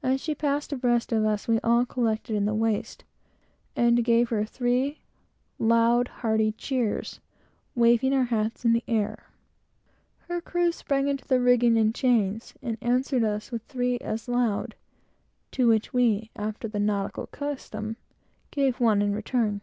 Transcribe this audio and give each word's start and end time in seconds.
As 0.00 0.20
she 0.20 0.32
passed 0.32 0.72
abreast 0.72 1.10
of 1.10 1.24
us, 1.24 1.48
we 1.48 1.58
all 1.64 1.84
collected 1.84 2.36
in 2.36 2.44
the 2.44 2.54
waist, 2.54 3.02
and 3.74 4.04
gave 4.04 4.28
her 4.28 4.44
three 4.44 5.00
loud, 5.58 6.06
hearty 6.06 6.52
cheers, 6.52 7.18
waving 7.74 8.14
our 8.14 8.26
hats 8.26 8.64
in 8.64 8.74
the 8.74 8.84
air. 8.86 9.24
Her 10.28 10.40
crew 10.40 10.70
sprang 10.70 11.08
into 11.08 11.26
the 11.26 11.40
rigging 11.40 11.76
and 11.76 11.92
chains, 11.92 12.54
answered 12.80 13.24
us 13.24 13.50
with 13.50 13.62
three 13.62 13.98
as 13.98 14.28
loud, 14.28 14.76
to 15.50 15.66
which 15.66 15.92
we, 15.92 16.30
after 16.36 16.68
the 16.68 16.78
nautical 16.78 17.26
custom, 17.26 17.96
gave 18.52 18.78
one 18.78 19.02
in 19.02 19.12
return. 19.12 19.62